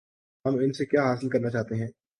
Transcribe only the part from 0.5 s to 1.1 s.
ان سے کیا